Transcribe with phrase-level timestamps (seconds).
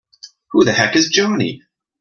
[0.53, 1.61] Who the heck is Johnny?!